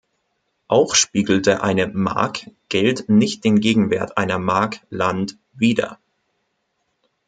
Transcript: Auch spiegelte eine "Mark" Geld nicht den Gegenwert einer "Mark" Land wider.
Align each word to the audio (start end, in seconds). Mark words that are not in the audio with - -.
Auch 0.67 0.95
spiegelte 0.95 1.61
eine 1.61 1.85
"Mark" 1.87 2.49
Geld 2.69 3.07
nicht 3.07 3.43
den 3.43 3.59
Gegenwert 3.59 4.17
einer 4.17 4.39
"Mark" 4.39 4.79
Land 4.89 5.37
wider. 5.53 5.99